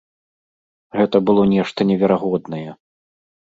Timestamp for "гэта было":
0.97-1.41